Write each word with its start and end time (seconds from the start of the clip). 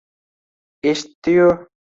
Eshitdi-yu 0.89 1.49